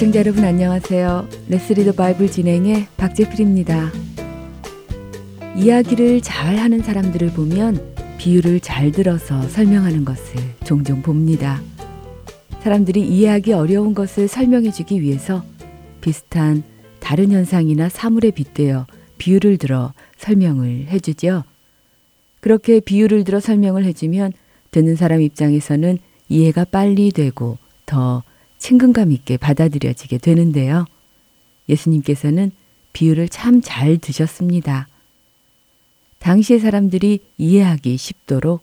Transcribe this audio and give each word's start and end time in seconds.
애청자 0.00 0.20
여러분 0.20 0.44
안녕하세요. 0.44 1.28
레스리더 1.50 1.92
바이블 1.92 2.30
진행의 2.30 2.86
박재필입니다. 2.96 3.92
이야기를 5.54 6.22
잘 6.22 6.56
하는 6.56 6.80
사람들을 6.80 7.34
보면 7.34 7.94
비유를 8.16 8.60
잘 8.60 8.92
들어서 8.92 9.42
설명하는 9.42 10.06
것을 10.06 10.40
종종 10.64 11.02
봅니다. 11.02 11.60
사람들이 12.60 13.06
이해하기 13.06 13.52
어려운 13.52 13.92
것을 13.92 14.26
설명해 14.26 14.70
주기 14.70 15.02
위해서 15.02 15.44
비슷한 16.00 16.62
다른 16.98 17.30
현상이나 17.30 17.90
사물에 17.90 18.30
빗대어 18.30 18.86
비유를 19.18 19.58
들어 19.58 19.92
설명을 20.16 20.86
해 20.88 20.98
주죠. 20.98 21.44
그렇게 22.40 22.80
비유를 22.80 23.24
들어 23.24 23.38
설명을 23.38 23.84
해주면 23.84 24.32
듣는 24.70 24.96
사람 24.96 25.20
입장에서는 25.20 25.98
이해가 26.30 26.64
빨리 26.64 27.10
되고 27.10 27.58
더 27.84 28.22
친근감 28.60 29.10
있게 29.10 29.36
받아들여지게 29.36 30.18
되는데요. 30.18 30.84
예수님께서는 31.68 32.52
비유를 32.92 33.28
참 33.28 33.60
잘 33.60 33.98
드셨습니다. 33.98 34.86
당시의 36.18 36.60
사람들이 36.60 37.20
이해하기 37.38 37.96
쉽도록 37.96 38.62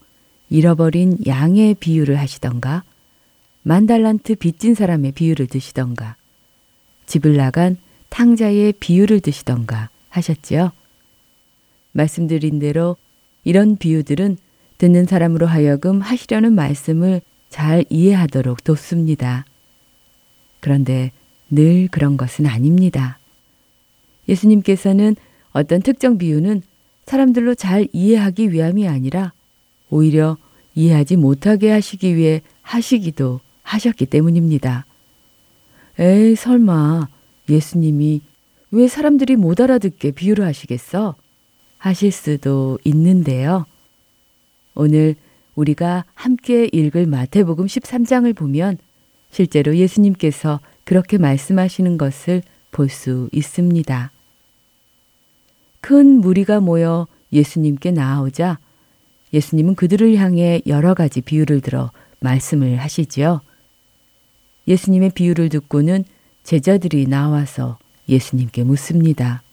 잃어버린 0.49 1.17
양의 1.25 1.73
비유를 1.75 2.19
하시던가, 2.19 2.83
만달란트 3.63 4.35
빚진 4.35 4.75
사람의 4.75 5.11
비유를 5.13 5.47
드시던가, 5.47 6.15
집을 7.07 7.35
나간 7.35 7.77
탕자의 8.09 8.73
비유를 8.79 9.19
드시던가 9.19 9.89
하셨지요. 10.09 10.71
말씀드린 11.91 12.59
대로 12.59 12.95
이런 13.43 13.75
비유들은 13.75 14.37
듣는 14.77 15.05
사람으로 15.05 15.47
하여금 15.47 16.01
하시려는 16.01 16.53
말씀을 16.53 17.21
잘 17.49 17.83
이해하도록 17.89 18.63
돕습니다. 18.63 19.45
그런데 20.59 21.11
늘 21.49 21.87
그런 21.89 22.17
것은 22.17 22.45
아닙니다. 22.45 23.19
예수님께서는 24.27 25.15
어떤 25.51 25.81
특정 25.81 26.17
비유는 26.17 26.61
사람들로 27.05 27.55
잘 27.55 27.87
이해하기 27.93 28.51
위함이 28.51 28.87
아니라 28.87 29.31
오히려 29.89 30.37
이해하지 30.75 31.15
못하게 31.15 31.71
하시기 31.71 32.15
위해 32.15 32.41
하시기도 32.61 33.39
하셨기 33.63 34.05
때문입니다. 34.05 34.85
에이, 35.99 36.35
설마 36.35 37.07
예수님이 37.49 38.21
왜 38.71 38.87
사람들이 38.87 39.37
못 39.37 39.61
알아듣게 39.61 40.11
비유를 40.11 40.45
하시겠어? 40.45 41.15
하실 41.77 42.11
수도 42.11 42.77
있는데요. 42.83 43.65
오늘 44.75 45.15
우리가 45.55 46.05
함께 46.13 46.69
읽을 46.71 47.07
마태복음 47.07 47.65
13장을 47.65 48.35
보면 48.35 48.77
실제로 49.37 49.77
예수님께서 49.77 50.59
그렇게 50.83 51.19
말씀하시는 51.19 51.99
것을 51.99 52.41
볼 52.71 52.89
수 52.89 53.29
있습니다. 53.31 54.11
큰 55.79 56.21
무리가 56.21 56.59
모여 56.59 57.05
예수님께 57.31 57.91
나아오자 57.91 58.57
예수님은 59.33 59.75
그들을 59.75 60.15
향해 60.15 60.59
여러 60.65 60.95
가지 60.95 61.21
비유를 61.21 61.61
들어 61.61 61.91
말씀을 62.19 62.77
하시지요. 62.77 63.41
예수님의 64.67 65.11
비유를 65.11 65.49
듣고는 65.49 66.03
제자들이 66.41 67.05
나와서 67.05 67.77
예수님께 68.09 68.63
묻습니다. 68.63 69.43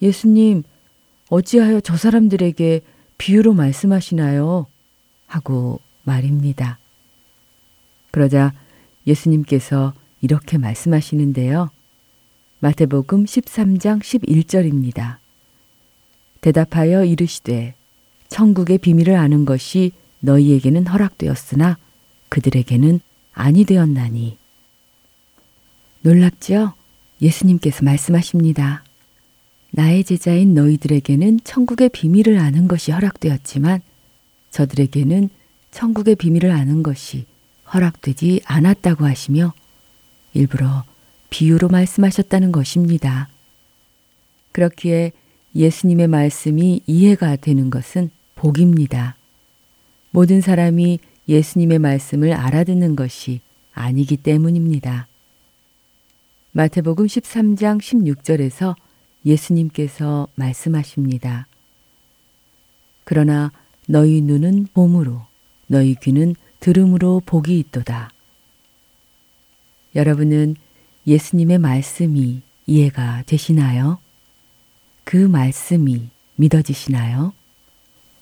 예수님, 0.00 0.62
어찌하여 1.28 1.80
저 1.80 1.98
사람들에게 1.98 2.80
비유로 3.18 3.52
말씀하시나요? 3.52 4.66
하고 5.26 5.80
말입니다. 6.04 6.78
그러자 8.10 8.54
예수님께서 9.10 9.92
이렇게 10.20 10.58
말씀하시는데요. 10.58 11.70
마태복음 12.60 13.24
13장 13.24 14.00
11절입니다. 14.00 15.16
대답하여 16.40 17.04
이르시되 17.04 17.74
천국의 18.28 18.78
비밀을 18.78 19.16
아는 19.16 19.44
것이 19.44 19.92
너희에게는 20.20 20.86
허락되었으나 20.86 21.78
그들에게는 22.28 23.00
아니 23.32 23.64
되었나니. 23.64 24.36
놀랍죠? 26.02 26.74
예수님께서 27.20 27.84
말씀하십니다. 27.84 28.84
나의 29.72 30.04
제자인 30.04 30.54
너희들에게는 30.54 31.40
천국의 31.44 31.90
비밀을 31.90 32.38
아는 32.38 32.68
것이 32.68 32.92
허락되었지만 32.92 33.80
저들에게는 34.50 35.30
천국의 35.70 36.16
비밀을 36.16 36.50
아는 36.50 36.82
것이 36.82 37.24
허락되지 37.72 38.42
않았다고 38.44 39.04
하시며 39.04 39.52
일부러 40.34 40.84
비유로 41.30 41.68
말씀하셨다는 41.68 42.52
것입니다. 42.52 43.28
그렇기에 44.52 45.12
예수님의 45.54 46.08
말씀이 46.08 46.82
이해가 46.86 47.36
되는 47.36 47.70
것은 47.70 48.10
복입니다. 48.34 49.16
모든 50.10 50.40
사람이 50.40 50.98
예수님의 51.28 51.78
말씀을 51.78 52.32
알아듣는 52.32 52.96
것이 52.96 53.40
아니기 53.72 54.16
때문입니다. 54.16 55.06
마태복음 56.52 57.06
13장 57.06 57.80
16절에서 57.80 58.74
예수님께서 59.24 60.26
말씀하십니다. 60.34 61.46
그러나 63.04 63.52
너희 63.86 64.20
눈은 64.20 64.68
봄으로, 64.74 65.22
너희 65.68 65.94
귀는 65.96 66.34
들음으로 66.60 67.22
복이 67.26 67.58
있도다. 67.58 68.10
여러분은 69.94 70.56
예수님의 71.06 71.58
말씀이 71.58 72.42
이해가 72.66 73.24
되시나요? 73.26 73.98
그 75.04 75.16
말씀이 75.16 76.08
믿어지시나요? 76.36 77.32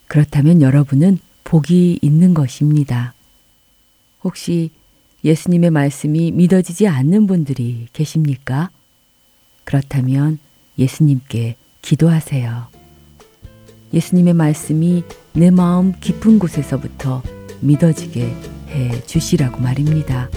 그렇다면 0.07 0.63
여러분은 0.63 1.19
복이 1.45 1.99
있는 2.01 2.33
것입니다. 2.35 3.15
혹시 4.25 4.71
예수님의 5.25 5.71
말씀이 5.71 6.31
믿어지지 6.31 6.87
않는 6.87 7.27
분들이 7.27 7.89
계십니까? 7.93 8.71
그렇다면 9.65 10.39
예수님께 10.79 11.57
기도하세요. 11.83 12.69
예수님의 13.93 14.35
말씀이 14.35 15.03
내 15.33 15.51
마음 15.51 15.93
깊은 16.01 16.39
곳에서부터 16.39 17.23
믿어지게 17.61 18.35
해 18.69 19.03
주시라고 19.07 19.61
말입니다. 19.61 20.29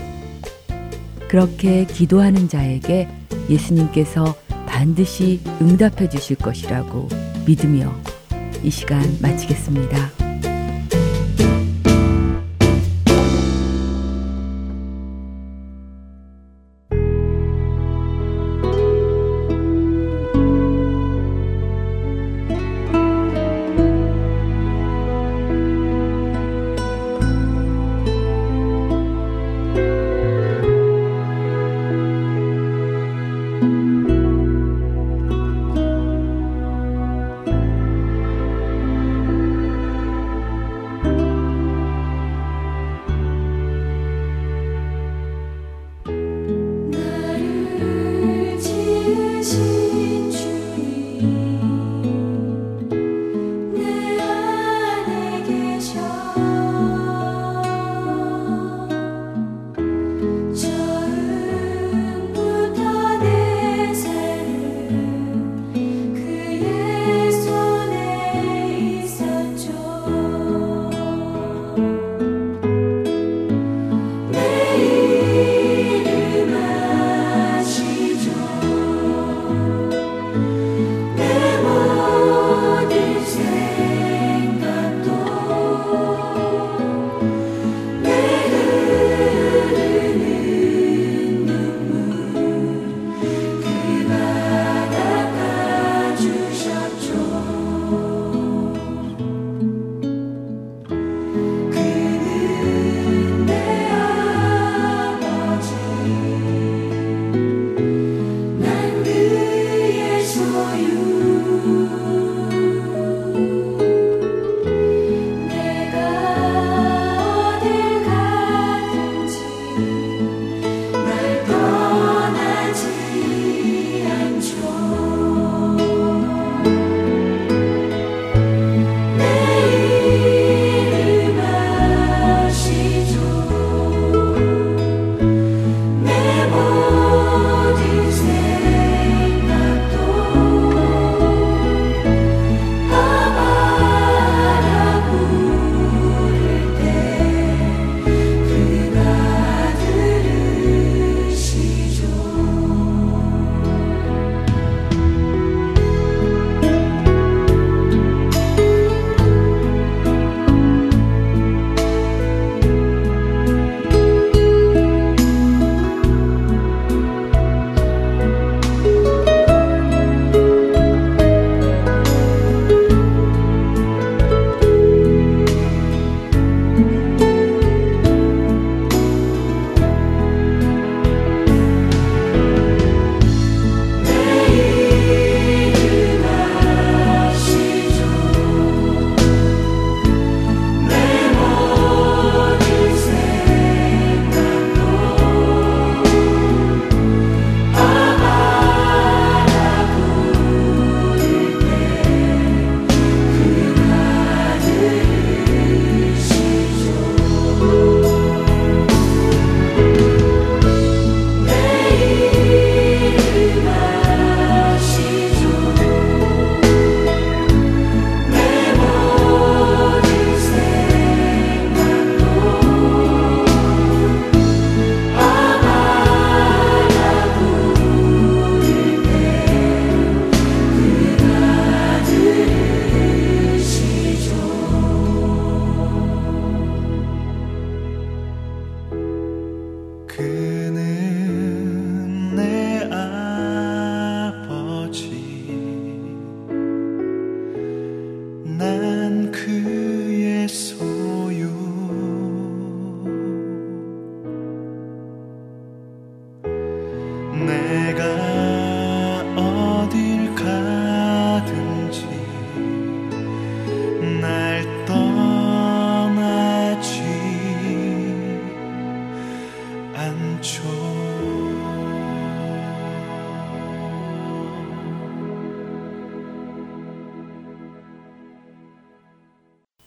그렇게 1.28 1.86
기도하는 1.86 2.50
자에게 2.50 3.08
예수님께서 3.50 4.36
반드시 4.66 5.40
응답해 5.62 6.10
주실 6.10 6.36
것이라고 6.38 7.08
믿으며 7.46 7.94
이 8.64 8.70
시간 8.70 9.02
마치겠습니다. 9.22 10.21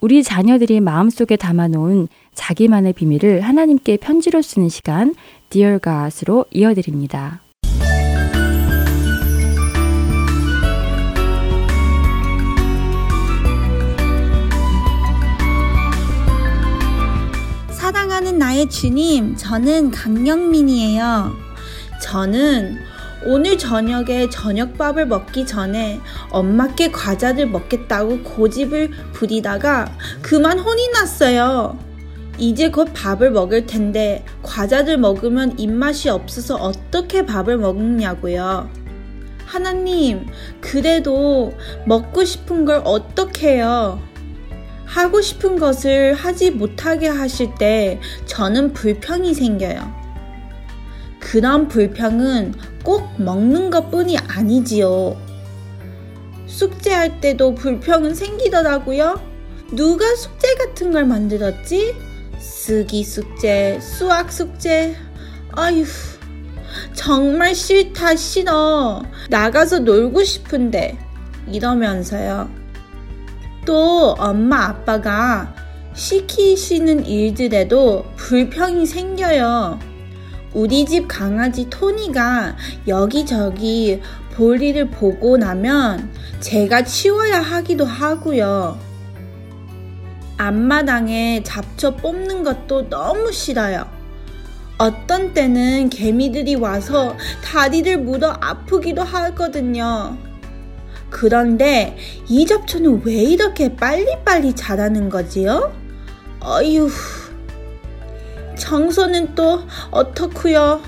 우리 0.04 0.22
자녀들이 0.22 0.80
마음속에 0.80 1.36
담아놓은 1.36 2.08
자기만의 2.34 2.92
비밀을 2.92 3.40
하나님께 3.40 3.96
편지로 3.96 4.42
쓰는 4.42 4.68
시간 4.68 5.14
Dear 5.48 5.80
God으로 5.82 6.44
이어드립니다. 6.50 7.40
사랑하는 17.70 18.36
나의 18.36 18.68
주님, 18.68 19.36
저는 19.36 19.90
강영민이에요. 19.90 21.32
저는 22.02 22.76
오늘 23.26 23.56
저녁에 23.56 24.28
저녁밥을 24.28 25.06
먹기 25.06 25.46
전에 25.46 26.00
엄마께 26.30 26.90
과자를 26.90 27.46
먹겠다고 27.46 28.22
고집을 28.22 28.90
부리다가 29.12 29.90
그만 30.20 30.58
혼이 30.58 30.90
났어요. 30.90 31.78
이제 32.36 32.70
곧 32.70 32.90
밥을 32.92 33.30
먹을 33.30 33.64
텐데 33.66 34.24
과자를 34.42 34.98
먹으면 34.98 35.58
입맛이 35.58 36.08
없어서 36.08 36.56
어떻게 36.56 37.24
밥을 37.24 37.56
먹냐고요. 37.58 38.68
하나님, 39.46 40.26
그래도 40.60 41.54
먹고 41.86 42.24
싶은 42.24 42.64
걸 42.64 42.82
어떻게 42.84 43.54
해요? 43.54 44.00
하고 44.84 45.20
싶은 45.20 45.58
것을 45.58 46.14
하지 46.14 46.50
못하게 46.50 47.08
하실 47.08 47.54
때 47.58 48.00
저는 48.26 48.72
불평이 48.74 49.32
생겨요. 49.32 50.04
그런 51.20 51.68
불평은 51.68 52.54
꼭 52.84 53.08
먹는 53.20 53.70
것 53.70 53.90
뿐이 53.90 54.18
아니지요. 54.18 55.16
숙제할 56.46 57.20
때도 57.20 57.54
불평은 57.54 58.14
생기더라고요. 58.14 59.20
누가 59.72 60.14
숙제 60.14 60.54
같은 60.54 60.92
걸 60.92 61.04
만들었지? 61.06 61.94
쓰기 62.38 63.02
숙제, 63.02 63.80
수학 63.80 64.30
숙제. 64.30 64.94
아휴, 65.52 65.84
정말 66.92 67.54
싫다, 67.54 68.16
싫어. 68.16 69.02
나가서 69.30 69.80
놀고 69.80 70.22
싶은데. 70.22 70.98
이러면서요. 71.50 72.50
또 73.66 74.14
엄마 74.18 74.66
아빠가 74.66 75.54
시키시는 75.94 77.06
일들에도 77.06 78.04
불평이 78.16 78.84
생겨요. 78.86 79.78
우리 80.54 80.86
집 80.86 81.08
강아지 81.08 81.68
토니가 81.68 82.56
여기저기 82.86 84.00
볼일을 84.34 84.88
보고 84.88 85.36
나면 85.36 86.10
제가 86.38 86.84
치워야 86.84 87.40
하기도 87.40 87.84
하고요. 87.84 88.78
앞마당에 90.36 91.42
잡초 91.42 91.96
뽑는 91.96 92.44
것도 92.44 92.88
너무 92.88 93.32
싫어요. 93.32 93.86
어떤 94.78 95.32
때는 95.32 95.90
개미들이 95.90 96.56
와서 96.56 97.16
다리를 97.44 97.98
물어 97.98 98.36
아프기도 98.40 99.02
하거든요. 99.02 100.16
그런데 101.10 101.96
이 102.28 102.44
잡초는 102.46 103.02
왜 103.04 103.14
이렇게 103.14 103.74
빨리빨리 103.74 104.54
자라는 104.54 105.08
거지요? 105.08 105.72
어휴. 106.40 106.90
청소는 108.56 109.34
또 109.34 109.62
어떻고요? 109.90 110.80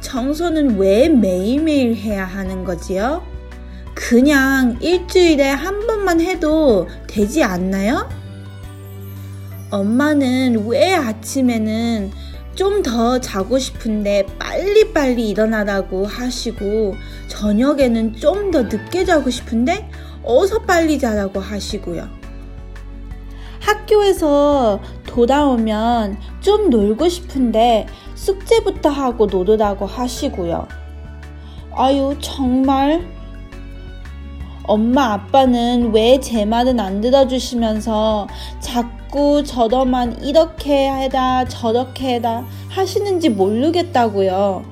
청소는 0.00 0.78
왜 0.78 1.08
매일매일 1.08 1.94
해야 1.96 2.24
하는 2.24 2.64
거지요? 2.64 3.22
그냥 3.94 4.76
일주일에 4.80 5.48
한 5.50 5.86
번만 5.86 6.20
해도 6.20 6.88
되지 7.08 7.42
않나요? 7.42 8.08
엄마는 9.70 10.66
왜 10.68 10.94
아침에는 10.94 12.12
좀 12.54 12.82
더 12.82 13.20
자고 13.20 13.58
싶은데 13.58 14.26
빨리빨리 14.38 15.28
일어나라고 15.28 16.06
하시고 16.06 16.96
저녁에는 17.28 18.16
좀 18.16 18.50
더 18.50 18.62
늦게 18.62 19.04
자고 19.04 19.30
싶은데 19.30 19.88
어서 20.24 20.60
빨리 20.62 20.98
자라고 20.98 21.38
하시고요. 21.38 22.17
학교에서 23.60 24.80
돌아오면 25.06 26.18
좀 26.40 26.70
놀고 26.70 27.08
싶은데 27.08 27.86
숙제부터 28.14 28.88
하고 28.88 29.26
놀으라고 29.26 29.86
하시고요. 29.86 30.66
아유, 31.74 32.16
정말. 32.20 33.06
엄마 34.64 35.14
아빠는 35.14 35.92
왜 35.94 36.18
제 36.20 36.44
말은 36.44 36.78
안 36.78 37.00
들어주시면서 37.00 38.28
자꾸 38.60 39.42
저더만 39.42 40.22
이렇게 40.22 40.90
해다 40.90 41.46
저렇게 41.46 42.16
해다 42.16 42.44
하시는지 42.68 43.30
모르겠다고요. 43.30 44.62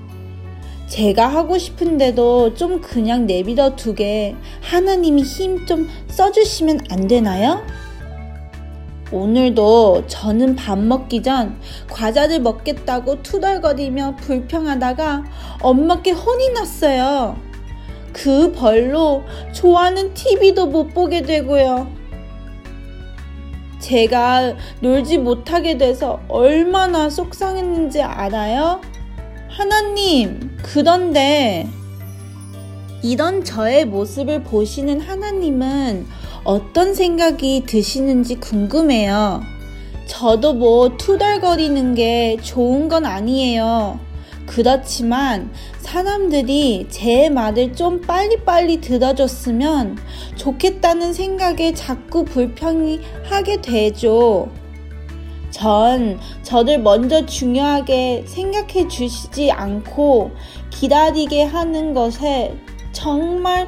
제가 0.88 1.26
하고 1.28 1.56
싶은데도 1.58 2.54
좀 2.54 2.80
그냥 2.80 3.26
내비둬 3.26 3.74
두게 3.76 4.36
하나님이 4.60 5.22
힘 5.22 5.66
좀 5.66 5.88
써주시면 6.08 6.80
안 6.90 7.08
되나요? 7.08 7.62
오늘도 9.12 10.06
저는 10.08 10.56
밥 10.56 10.78
먹기 10.78 11.22
전 11.22 11.56
과자를 11.88 12.40
먹겠다고 12.40 13.22
투덜거리며 13.22 14.16
불평하다가 14.16 15.24
엄마께 15.62 16.10
혼이 16.10 16.50
났어요. 16.50 17.36
그 18.12 18.50
벌로 18.52 19.22
좋아하는 19.52 20.12
TV도 20.14 20.66
못 20.66 20.88
보게 20.94 21.22
되고요. 21.22 21.86
제가 23.78 24.56
놀지 24.80 25.18
못하게 25.18 25.78
돼서 25.78 26.20
얼마나 26.28 27.08
속상했는지 27.08 28.02
알아요? 28.02 28.80
하나님, 29.48 30.58
그런데 30.62 31.68
이런 33.02 33.44
저의 33.44 33.84
모습을 33.84 34.42
보시는 34.42 35.00
하나님은 35.00 36.06
어떤 36.46 36.94
생각이 36.94 37.64
드시는지 37.66 38.36
궁금해요. 38.36 39.42
저도 40.06 40.52
뭐 40.52 40.96
투덜거리는 40.96 41.96
게 41.96 42.36
좋은 42.40 42.88
건 42.88 43.04
아니에요. 43.04 43.98
그렇지만 44.46 45.50
사람들이 45.80 46.86
제 46.88 47.28
말을 47.30 47.72
좀 47.72 48.00
빨리빨리 48.00 48.80
들어줬으면 48.80 49.98
좋겠다는 50.36 51.12
생각에 51.12 51.74
자꾸 51.74 52.24
불평이 52.24 53.00
하게 53.24 53.60
되죠. 53.60 54.48
전 55.50 56.20
저를 56.44 56.78
먼저 56.78 57.26
중요하게 57.26 58.22
생각해 58.24 58.86
주시지 58.86 59.50
않고 59.50 60.30
기다리게 60.70 61.42
하는 61.42 61.92
것에 61.92 62.54
정말 62.92 63.66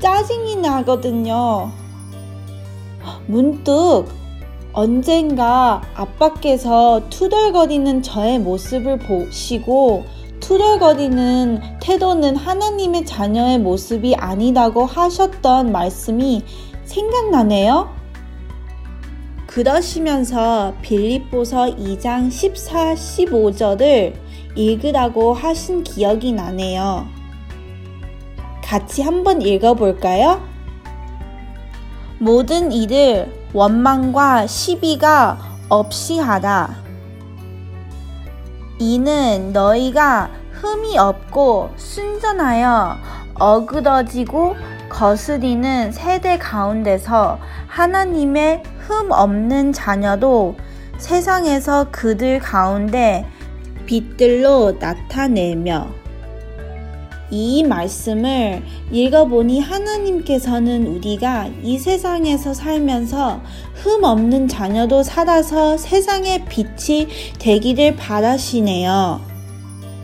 짜증이 0.00 0.56
나거든요. 0.56 1.79
문득 3.26 4.06
언젠가 4.72 5.82
아빠께서 5.94 7.02
투덜거리는 7.10 8.02
저의 8.02 8.38
모습을 8.38 8.98
보시고 8.98 10.04
투덜거리는 10.40 11.60
태도는 11.80 12.36
하나님의 12.36 13.04
자녀의 13.04 13.58
모습이 13.58 14.14
아니라고 14.14 14.86
하셨던 14.86 15.72
말씀이 15.72 16.42
생각나네요. 16.84 17.94
그러시면서 19.46 20.74
빌립보서 20.82 21.76
2장 21.76 22.30
14, 22.30 22.94
15절을 22.94 24.14
읽으라고 24.54 25.34
하신 25.34 25.82
기억이 25.82 26.32
나네요. 26.32 27.06
같이 28.62 29.02
한번 29.02 29.42
읽어볼까요? 29.42 30.49
모든 32.22 32.70
일을 32.70 33.32
원망과 33.54 34.46
시비가 34.46 35.38
없이 35.70 36.18
하라. 36.18 36.76
이는 38.78 39.54
너희가 39.54 40.28
흠이 40.52 40.98
없고 40.98 41.70
순전하여 41.76 42.98
어그러지고 43.36 44.54
거스리는 44.90 45.92
세대 45.92 46.36
가운데서 46.36 47.38
하나님의 47.68 48.64
흠 48.80 49.10
없는 49.10 49.72
자녀도 49.72 50.56
세상에서 50.98 51.86
그들 51.90 52.38
가운데 52.38 53.24
빛들로 53.86 54.72
나타내며 54.78 55.99
이 57.30 57.62
말씀을 57.62 58.62
읽어보니 58.90 59.60
하나님께서는 59.60 60.86
우리가 60.86 61.48
이 61.62 61.78
세상에서 61.78 62.54
살면서 62.54 63.40
흠 63.74 64.04
없는 64.04 64.48
자녀도 64.48 65.02
살아서 65.02 65.76
세상의 65.76 66.44
빛이 66.46 67.08
되기를 67.38 67.96
바라시네요. 67.96 69.20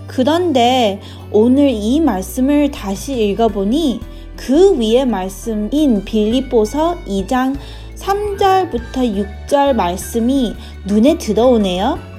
그런데 0.07 1.01
오늘 1.33 1.71
이 1.71 2.01
말씀을 2.01 2.71
다시 2.71 3.29
읽어보니 3.29 4.01
그 4.37 4.79
위의 4.79 5.07
말씀인 5.07 6.05
빌립보서 6.05 6.99
2장 7.07 7.57
3절부터 7.97 9.27
6절 9.49 9.75
말씀이 9.75 10.55
눈에 10.87 11.19
들어오네요. 11.19 12.16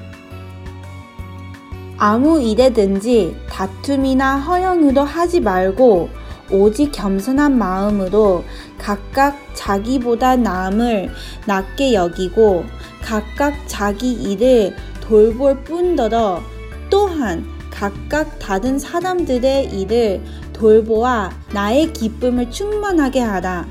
아무 1.98 2.40
일에든지 2.40 3.36
다툼이나 3.48 4.38
허영으로 4.38 5.02
하지 5.02 5.40
말고 5.40 6.08
오직 6.50 6.92
겸손한 6.92 7.58
마음으로 7.58 8.44
각각 8.78 9.36
자기보다 9.54 10.36
남을 10.36 11.10
낮게 11.46 11.94
여기고 11.94 12.64
각각 13.02 13.54
자기 13.66 14.12
일을 14.12 14.76
돌볼 15.00 15.64
뿐더러 15.64 16.40
또한 16.88 17.44
각각 17.70 18.38
다른 18.38 18.78
사람들의 18.78 19.72
일을 19.72 20.22
돌보아 20.52 21.30
나의 21.52 21.92
기쁨을 21.92 22.50
충만하게 22.50 23.20
하라. 23.20 23.66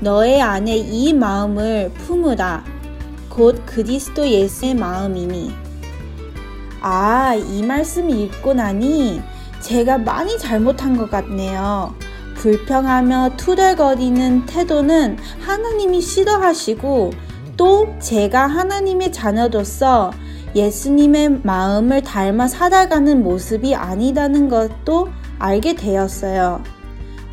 너의 0.00 0.40
안에 0.40 0.76
이 0.76 1.12
마음을 1.12 1.90
품으라. 1.94 2.64
곧 3.28 3.62
그리스도 3.66 4.28
예수의 4.28 4.74
마음이니. 4.74 5.69
아, 6.80 7.34
이 7.34 7.62
말씀 7.62 8.08
읽고 8.08 8.54
나니 8.54 9.22
제가 9.60 9.98
많이 9.98 10.38
잘못한 10.38 10.96
것 10.96 11.10
같네요. 11.10 11.94
불평하며 12.36 13.32
투덜거리는 13.36 14.46
태도는 14.46 15.18
하나님이 15.40 16.00
싫어하시고 16.00 17.10
또 17.58 17.94
제가 17.98 18.46
하나님의 18.46 19.12
자녀로서 19.12 20.10
예수님의 20.56 21.40
마음을 21.42 22.00
닮아 22.02 22.48
살아가는 22.48 23.22
모습이 23.22 23.74
아니라는 23.74 24.48
것도 24.48 25.10
알게 25.38 25.74
되었어요. 25.74 26.62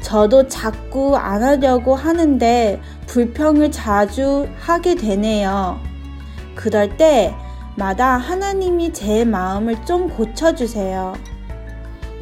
저도 0.01 0.47
자꾸 0.47 1.15
안 1.15 1.41
하려고 1.41 1.95
하는데 1.95 2.81
불평을 3.07 3.71
자주 3.71 4.47
하게 4.59 4.95
되네요. 4.95 5.79
그럴 6.55 6.97
때 6.97 7.33
마다 7.77 8.17
하나님이 8.17 8.91
제 8.91 9.23
마음을 9.23 9.85
좀 9.85 10.09
고쳐주세요. 10.09 11.13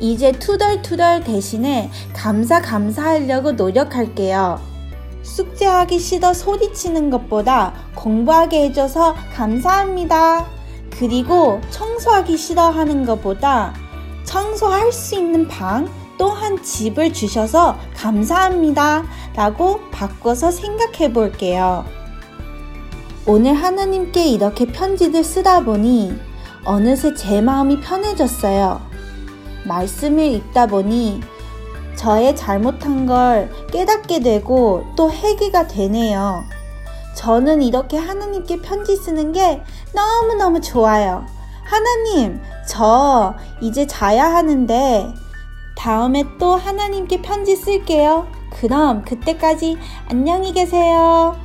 이제 0.01 0.33
투덜투덜 0.33 1.23
대신에 1.23 1.89
감사 2.13 2.61
감사하려고 2.61 3.53
노력할게요. 3.53 4.59
숙제하기 5.23 5.97
싫어 5.97 6.33
소리치는 6.33 7.09
것보다 7.09 7.73
공부하게 7.95 8.63
해줘서 8.65 9.15
감사합니다. 9.33 10.45
그리고 10.89 11.61
청소하기 11.69 12.35
싫어하는 12.35 13.05
것보다 13.05 13.73
청소할 14.25 14.91
수 14.91 15.15
있는 15.15 15.47
방 15.47 15.87
또한 16.17 16.61
집을 16.63 17.13
주셔서 17.13 17.77
감사합니다. 17.95 19.05
라고 19.37 19.79
바꿔서 19.89 20.51
생각해 20.51 21.13
볼게요. 21.13 21.85
오늘 23.27 23.55
하나님께 23.55 24.27
이렇게 24.27 24.67
편지를 24.67 25.23
쓰다 25.23 25.61
보니 25.61 26.15
어느새 26.63 27.15
제 27.15 27.41
마음이 27.41 27.79
편해졌어요. 27.81 28.79
말씀을 29.65 30.25
읽다 30.25 30.67
보니 30.67 31.21
저의 31.95 32.35
잘못한 32.35 33.07
걸 33.07 33.49
깨닫게 33.71 34.19
되고 34.19 34.85
또 34.95 35.11
회개가 35.11 35.65
되네요. 35.67 36.43
저는 37.15 37.63
이렇게 37.63 37.97
하나님께 37.97 38.61
편지 38.61 38.95
쓰는 38.95 39.31
게 39.31 39.63
너무너무 39.93 40.61
좋아요. 40.61 41.25
하나님, 41.63 42.39
저 42.67 43.33
이제 43.59 43.87
자야 43.87 44.35
하는데 44.35 45.07
다음에 45.75 46.25
또 46.37 46.55
하나님께 46.55 47.23
편지 47.23 47.55
쓸게요. 47.55 48.27
그럼 48.51 49.03
그때까지 49.03 49.77
안녕히 50.11 50.53
계세요. 50.53 51.44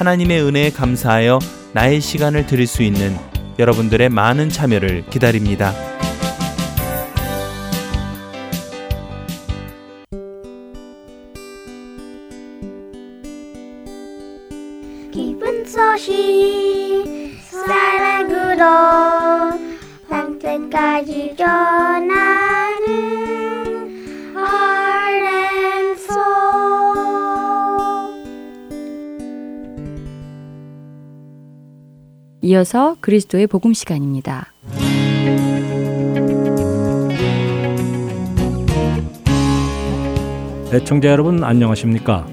하나님의 0.00 0.42
은혜에 0.42 0.70
감사하여 0.70 1.40
나의 1.74 2.00
시간을 2.00 2.46
드릴 2.46 2.66
수 2.66 2.82
있는 2.82 3.14
여러분들의 3.58 4.08
많은 4.08 4.48
참여를 4.48 5.04
기다립니다. 5.10 5.74
기쁜 15.12 15.66
소식 15.66 17.36
사랑으로 17.50 18.64
땅끝까지 20.08 21.34
전 21.36 21.99
이어서 32.50 32.96
그리스도의 32.98 33.46
복음 33.46 33.72
시간입니다. 33.72 34.52
애청자 40.72 41.10
여러분 41.10 41.44
안녕하십니까? 41.44 42.26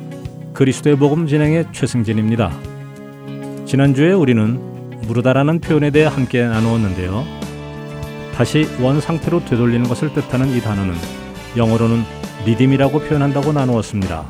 그리스도의 0.54 0.98
복음 0.98 1.28
진행의 1.28 1.68
최승진입니다. 1.72 2.52
지난주에 3.68 4.14
우리는 4.14 4.60
무르다라는 5.04 5.60
표현에 5.60 5.92
대해 5.92 6.08
함께 6.08 6.48
나누었는데요. 6.48 7.24
다시 8.34 8.66
원 8.82 9.00
상태로 9.00 9.46
되돌리는 9.46 9.88
것을 9.88 10.16
뜻하는 10.16 10.50
이 10.50 10.62
단어는 10.62 10.96
영어로는 11.56 12.02
리딤이라고 12.48 13.02
표현한다고 13.02 13.54
나누었습니다. 13.54 14.26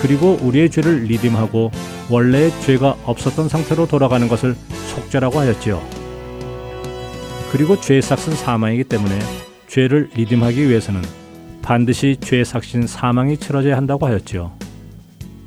그리고 0.00 0.38
우리의 0.40 0.70
죄를 0.70 1.02
리딤하고 1.02 1.70
원래의 2.10 2.50
죄가 2.60 2.96
없었던 3.04 3.48
상태로 3.48 3.86
돌아가는 3.86 4.28
것을 4.28 4.54
속죄라고 4.54 5.40
하였지요. 5.40 5.82
그리고 7.50 7.80
죄의 7.80 8.02
삭은 8.02 8.36
사망이기 8.36 8.84
때문에 8.84 9.18
죄를 9.66 10.10
리딤하기 10.14 10.68
위해서는 10.68 11.02
반드시 11.62 12.16
죄의 12.20 12.44
삭신 12.44 12.86
사망이 12.86 13.36
치러져야 13.38 13.76
한다고 13.76 14.06
하였지요. 14.06 14.52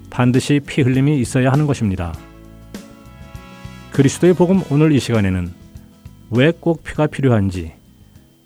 반드시 0.10 0.60
피 0.66 0.82
흘림이 0.82 1.20
있어야 1.20 1.52
하는 1.52 1.66
것입니다. 1.66 2.14
그리스도의 3.92 4.34
복음 4.34 4.62
오늘 4.70 4.92
이 4.92 5.00
시간에는 5.00 5.54
왜 6.32 6.52
꼭 6.60 6.84
피가 6.84 7.08
필요한지, 7.08 7.74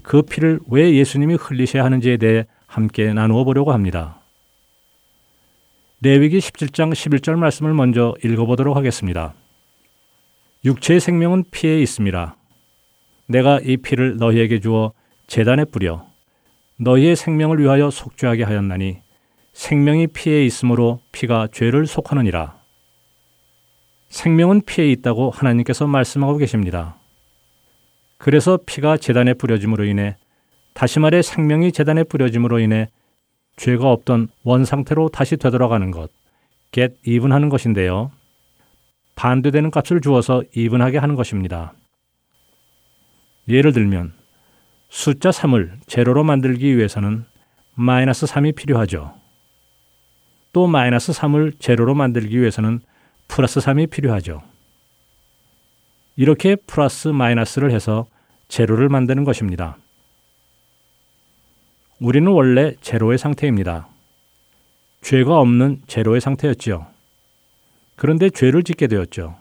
그 0.04 0.22
피를 0.22 0.60
왜 0.70 0.94
예수님이 0.94 1.36
흘리셔야 1.36 1.84
하는지에 1.84 2.18
대해 2.18 2.46
함께 2.68 3.12
나누어 3.14 3.44
보려고 3.44 3.74
합니다. 3.74 4.23
레위기 6.06 6.40
17장 6.40 6.92
11절 6.92 7.38
말씀을 7.38 7.74
먼저 7.74 8.14
읽어보도록 8.26 8.76
하겠습니다. 8.76 9.34
육체의 10.66 11.00
생명은 11.00 11.46
피에 11.50 11.82
있습니다. 11.82 12.36
내가 13.28 13.62
이 13.62 13.78
피를 13.78 14.18
너희에게 14.18 14.60
주어 14.60 14.92
재단에 15.28 15.64
뿌려 15.64 16.06
너희의 16.76 17.16
생명을 17.16 17.62
위하여 17.62 17.90
속죄하게 17.90 18.44
하였나니 18.44 18.98
생명이 19.54 20.08
피에 20.08 20.46
있으므로 20.46 21.00
피가 21.14 21.48
죄를 21.54 21.88
속하느니라. 21.88 22.58
생명은 24.10 24.64
피에 24.66 24.92
있다고 24.92 25.32
하나님께서 25.32 25.88
말씀하고 25.88 26.36
계십니다. 26.36 26.98
그래서 28.18 28.60
피가 28.66 28.98
재단에 28.98 29.36
뿌려짐으로 29.36 29.86
인해 29.86 30.18
다시 30.74 31.00
말해 31.00 31.22
생명이 31.22 31.72
재단에 31.72 32.04
뿌려짐으로 32.04 32.60
인해 32.60 32.90
죄가 33.58 33.92
없던 33.92 34.30
원 34.44 34.66
상태로 34.66 35.10
다시 35.10 35.38
되돌아가는 35.38 35.92
것, 35.92 36.12
get 36.72 36.96
even 37.06 37.32
하는 37.32 37.50
것인데요. 37.50 38.12
반대되는 39.16 39.72
값을 39.72 40.02
주어서 40.02 40.44
이분하게 40.56 40.98
하는 40.98 41.16
것입니다. 41.16 41.74
예를 43.48 43.74
들면 43.74 44.14
숫자 44.90 45.30
3을 45.30 45.72
제로로 45.88 46.24
만들기 46.24 46.78
위해서는 46.78 47.26
마이너스 47.76 48.26
3이 48.26 48.56
필요하죠. 48.56 49.14
또 50.52 50.68
마이너스 50.68 51.12
3을 51.12 51.60
제로로 51.60 51.96
만들기 51.96 52.40
위해서는 52.40 52.80
플러스 53.28 53.60
3이 53.60 53.90
필요하죠. 53.90 54.42
이렇게 56.16 56.56
플러스 56.56 57.08
마이너스를 57.08 57.72
해서 57.72 58.06
제로를 58.48 58.88
만드는 58.90 59.24
것입니다. 59.24 59.78
우리는 62.04 62.30
원래 62.30 62.76
제로의 62.82 63.18
상태입니다. 63.18 63.88
죄가 65.00 65.40
없는 65.40 65.84
제로의 65.88 66.20
상태였지요. 66.20 66.86
그런데 67.96 68.30
죄를 68.30 68.64
짓게 68.64 68.88
되었죠. 68.88 69.38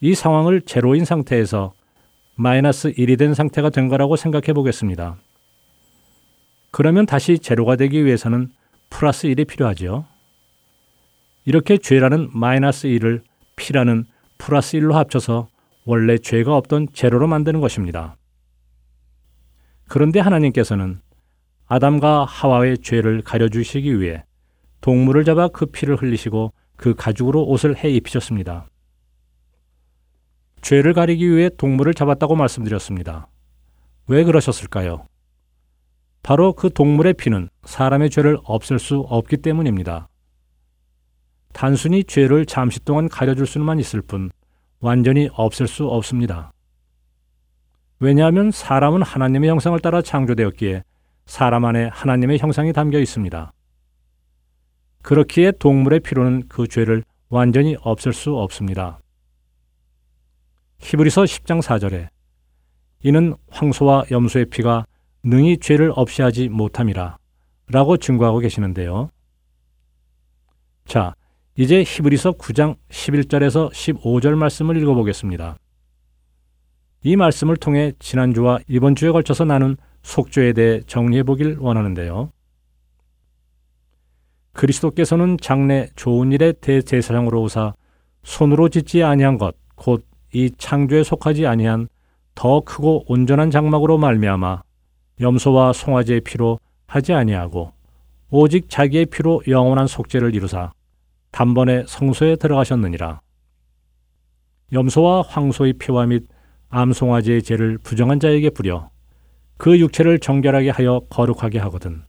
이 0.00 0.14
상황을 0.14 0.60
제로인 0.60 1.04
상태에서 1.04 1.72
마이너스 2.36 2.92
1이 2.92 3.18
된 3.18 3.34
상태가 3.34 3.70
된 3.70 3.88
거라고 3.88 4.14
생각해 4.14 4.52
보겠습니다. 4.52 5.16
그러면 6.70 7.06
다시 7.06 7.40
제로가 7.40 7.74
되기 7.74 8.04
위해서는 8.04 8.52
플러스 8.88 9.26
1이 9.26 9.48
필요하죠. 9.48 10.04
이렇게 11.44 11.76
죄라는 11.76 12.30
마이너스 12.32 12.86
1을 12.86 13.22
피라는 13.56 14.04
플러스 14.38 14.78
1로 14.78 14.92
합쳐서 14.92 15.48
원래 15.84 16.18
죄가 16.18 16.54
없던 16.54 16.90
제로로 16.92 17.26
만드는 17.26 17.60
것입니다. 17.60 18.14
그런데 19.90 20.20
하나님께서는 20.20 21.00
아담과 21.66 22.24
하와의 22.24 22.78
죄를 22.78 23.22
가려주시기 23.22 24.00
위해 24.00 24.22
동물을 24.82 25.24
잡아 25.24 25.48
그 25.48 25.66
피를 25.66 25.96
흘리시고 25.96 26.52
그 26.76 26.94
가죽으로 26.94 27.42
옷을 27.42 27.76
해 27.76 27.90
입히셨습니다. 27.90 28.68
죄를 30.62 30.92
가리기 30.92 31.28
위해 31.28 31.50
동물을 31.58 31.92
잡았다고 31.94 32.36
말씀드렸습니다. 32.36 33.26
왜 34.06 34.22
그러셨을까요? 34.22 35.06
바로 36.22 36.52
그 36.52 36.70
동물의 36.72 37.14
피는 37.14 37.48
사람의 37.64 38.10
죄를 38.10 38.38
없앨 38.44 38.78
수 38.78 39.00
없기 39.00 39.38
때문입니다. 39.38 40.08
단순히 41.52 42.04
죄를 42.04 42.46
잠시 42.46 42.78
동안 42.84 43.08
가려줄 43.08 43.44
수만 43.44 43.80
있을 43.80 44.02
뿐 44.02 44.30
완전히 44.78 45.28
없앨 45.32 45.66
수 45.66 45.88
없습니다. 45.88 46.52
왜냐하면 48.00 48.50
사람은 48.50 49.02
하나님의 49.02 49.50
형상을 49.50 49.78
따라 49.80 50.00
창조되었기에 50.00 50.82
사람 51.26 51.66
안에 51.66 51.88
하나님의 51.92 52.38
형상이 52.38 52.72
담겨 52.72 52.98
있습니다. 52.98 53.52
그렇기에 55.02 55.52
동물의 55.52 56.00
피로는 56.00 56.48
그 56.48 56.66
죄를 56.66 57.04
완전히 57.28 57.76
없앨 57.80 58.12
수 58.14 58.34
없습니다. 58.36 59.00
히브리서 60.78 61.22
10장 61.24 61.62
4절에 61.62 62.08
이는 63.02 63.34
황소와 63.50 64.04
염소의 64.10 64.46
피가 64.46 64.86
능히 65.22 65.58
죄를 65.58 65.92
없이 65.94 66.22
하지 66.22 66.48
못함이라 66.48 67.18
라고 67.68 67.96
증거하고 67.98 68.38
계시는데요. 68.38 69.10
자, 70.86 71.14
이제 71.56 71.84
히브리서 71.86 72.32
9장 72.32 72.76
11절에서 72.88 73.70
15절 73.70 74.34
말씀을 74.34 74.78
읽어보겠습니다. 74.78 75.56
이 77.02 77.16
말씀을 77.16 77.56
통해 77.56 77.92
지난주와 77.98 78.60
이번 78.68 78.94
주에 78.94 79.10
걸쳐서 79.10 79.44
나눈 79.44 79.76
속죄에 80.02 80.52
대해 80.52 80.80
정리해 80.86 81.22
보길 81.22 81.56
원하는데요. 81.58 82.30
그리스도께서는 84.52 85.38
장래 85.40 85.88
좋은 85.96 86.32
일의 86.32 86.54
대제사장으로 86.60 87.42
오사 87.42 87.74
손으로 88.22 88.68
짓지 88.68 89.02
아니한 89.02 89.38
것, 89.38 89.54
곧 89.76 90.10
이 90.32 90.50
창조에 90.56 91.02
속하지 91.02 91.46
아니한 91.46 91.88
더 92.34 92.60
크고 92.60 93.04
온전한 93.08 93.50
장막으로 93.50 93.98
말미암아 93.98 94.62
염소와 95.20 95.72
송아지의 95.72 96.20
피로 96.20 96.58
하지 96.86 97.12
아니하고 97.12 97.72
오직 98.30 98.70
자기의 98.70 99.06
피로 99.06 99.42
영원한 99.48 99.86
속죄를 99.86 100.34
이루사 100.34 100.72
단번에 101.32 101.84
성소에 101.86 102.36
들어가셨느니라. 102.36 103.20
염소와 104.72 105.22
황소의 105.22 105.74
피와 105.74 106.06
및 106.06 106.26
암송아지의 106.70 107.42
죄를 107.42 107.78
부정한 107.78 108.20
자에게 108.20 108.50
뿌려 108.50 108.90
그 109.56 109.78
육체를 109.78 110.18
정결하게 110.18 110.70
하여 110.70 111.02
거룩하게 111.10 111.58
하거든. 111.58 112.02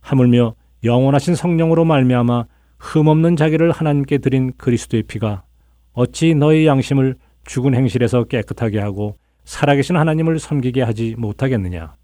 하물며 0.00 0.54
영원하신 0.82 1.34
성령으로 1.34 1.84
말미암아 1.84 2.46
흠없는 2.78 3.36
자기를 3.36 3.70
하나님께 3.70 4.18
드린 4.18 4.52
그리스도의 4.56 5.04
피가 5.04 5.42
어찌 5.92 6.34
너희 6.34 6.66
양심을 6.66 7.16
죽은 7.44 7.74
행실에서 7.74 8.24
깨끗하게 8.24 8.78
하고 8.78 9.16
살아계신 9.44 9.96
하나님을 9.96 10.38
섬기게 10.38 10.82
하지 10.82 11.14
못하겠느냐? 11.18 11.94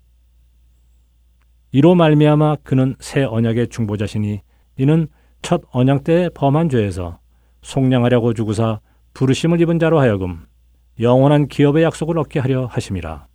이로 1.73 1.95
말미암아 1.95 2.57
그는 2.63 2.95
새 3.01 3.25
언약의 3.25 3.69
중보자시니 3.69 4.41
이는 4.79 5.09
첫 5.43 5.63
언약 5.73 6.05
때 6.05 6.31
범한 6.35 6.69
죄에서 6.69 7.19
속량하려고 7.63 8.33
주구사 8.33 8.81
부르심을 9.13 9.61
입은 9.61 9.79
자로 9.79 10.01
하여금 10.01 10.47
영원한 11.01 11.49
기업의 11.49 11.83
약속을 11.83 12.19
얻게 12.19 12.39
하려 12.39 12.67
하심이라. 12.67 13.27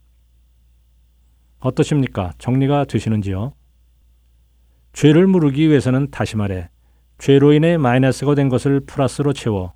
어떠십니까? 1.59 2.31
정리가 2.37 2.85
되시는지요? 2.85 3.53
죄를 4.93 5.27
무르기 5.27 5.69
위해서는 5.69 6.09
다시 6.09 6.37
말해 6.37 6.69
죄로 7.17 7.53
인해 7.53 7.77
마이너스가 7.77 8.33
된 8.33 8.49
것을 8.49 8.79
플러스로 8.79 9.33
채워 9.33 9.73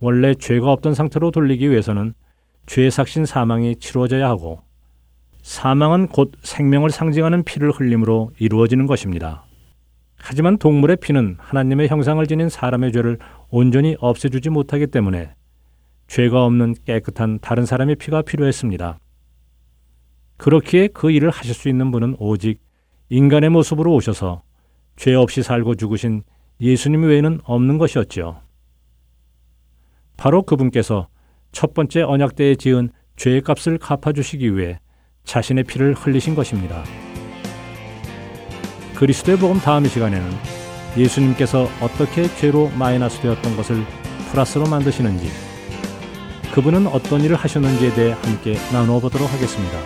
원래 0.00 0.34
죄가 0.34 0.72
없던 0.72 0.94
상태로 0.94 1.30
돌리기 1.30 1.70
위해서는 1.70 2.14
죄의 2.66 2.90
삭신 2.90 3.26
사망이 3.26 3.76
치루어져야 3.76 4.28
하고 4.28 4.62
사망은 5.42 6.08
곧 6.08 6.32
생명을 6.42 6.90
상징하는 6.90 7.44
피를 7.44 7.70
흘림으로 7.70 8.32
이루어지는 8.38 8.86
것입니다. 8.86 9.44
하지만 10.16 10.58
동물의 10.58 10.96
피는 10.96 11.36
하나님의 11.38 11.88
형상을 11.88 12.26
지닌 12.26 12.48
사람의 12.48 12.92
죄를 12.92 13.18
온전히 13.50 13.94
없애주지 14.00 14.50
못하기 14.50 14.88
때문에 14.88 15.34
죄가 16.06 16.44
없는 16.44 16.74
깨끗한 16.84 17.40
다른 17.40 17.66
사람의 17.66 17.96
피가 17.96 18.22
필요했습니다. 18.22 18.98
그렇기에 20.36 20.88
그 20.88 21.10
일을 21.10 21.30
하실 21.30 21.54
수 21.54 21.68
있는 21.68 21.90
분은 21.90 22.16
오직 22.18 22.60
인간의 23.08 23.50
모습으로 23.50 23.94
오셔서 23.94 24.42
죄 24.96 25.14
없이 25.14 25.42
살고 25.42 25.74
죽으신 25.76 26.22
예수님 26.60 27.02
외에는 27.02 27.40
없는 27.44 27.78
것이었지요. 27.78 28.40
바로 30.16 30.42
그분께서 30.42 31.08
첫 31.52 31.74
번째 31.74 32.02
언약 32.02 32.36
때에 32.36 32.54
지은 32.54 32.90
죄의 33.16 33.42
값을 33.42 33.78
갚아주시기 33.78 34.56
위해 34.56 34.78
자신의 35.24 35.64
피를 35.64 35.94
흘리신 35.94 36.34
것입니다. 36.34 36.82
그리스도의 38.94 39.38
복음 39.38 39.58
다음 39.58 39.86
시간에는 39.86 40.30
예수님께서 40.96 41.68
어떻게 41.82 42.24
죄로 42.36 42.70
마이너스 42.70 43.20
되었던 43.20 43.56
것을 43.56 43.84
플러스로 44.30 44.66
만드시는지 44.66 45.28
그분은 46.56 46.86
어떤 46.86 47.20
일을 47.20 47.36
하셨는지에 47.36 47.92
대해 47.92 48.16
함께 48.22 48.56
나누어 48.72 48.98
보도록 48.98 49.30
하겠습니다. 49.30 49.78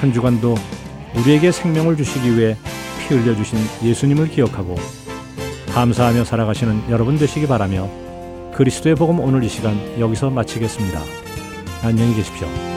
한 0.00 0.10
주간도 0.10 0.54
우리에게 1.16 1.52
생명을 1.52 1.98
주시기 1.98 2.38
위해 2.38 2.56
피 2.98 3.14
흘려주신 3.14 3.58
예수님을 3.84 4.30
기억하고 4.30 4.76
감사하며 5.74 6.24
살아가시는 6.24 6.84
여러분 6.88 7.18
되시기 7.18 7.46
바라며 7.46 7.90
그리스도의 8.54 8.94
복음 8.94 9.20
오늘 9.20 9.44
이 9.44 9.50
시간 9.50 9.76
여기서 10.00 10.30
마치겠습니다. 10.30 10.98
안녕히 11.82 12.14
계십시오. 12.14 12.67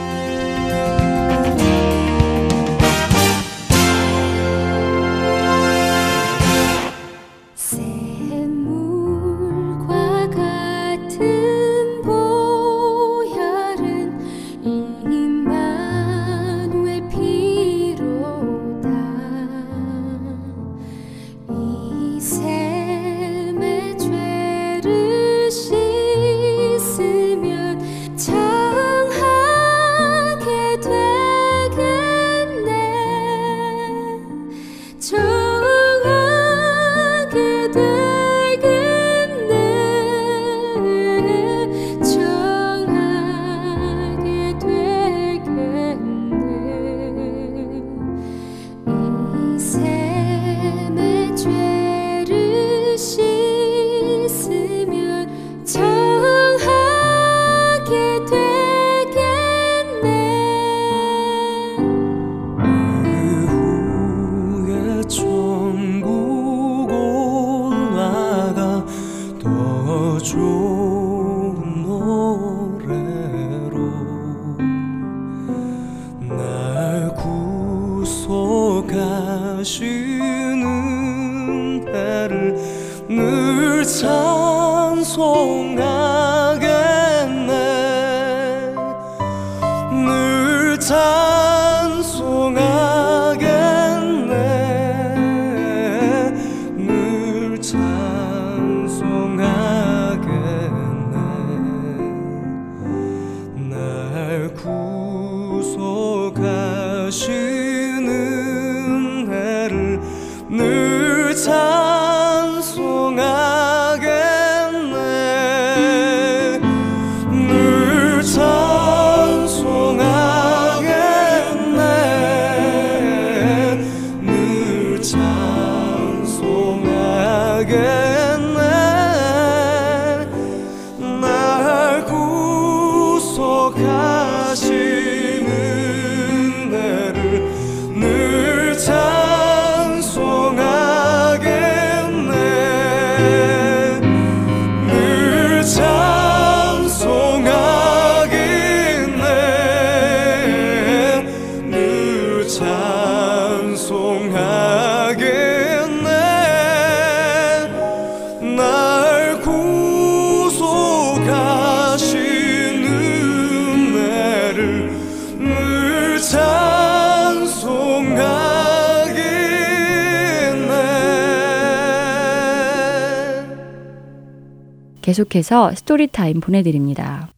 계속해서 175.02 175.74
Story 175.74 176.11
Time 176.11 176.40
보내드립니다. 176.40 177.28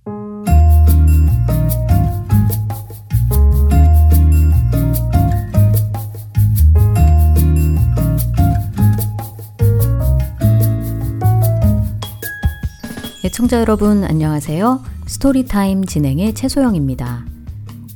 애청자 13.25 13.59
여러분 13.59 14.05
안녕하세요. 14.05 14.83
Story 15.07 15.51
Time 15.51 15.87
진행의 15.87 16.35
최소영입니다. 16.35 17.25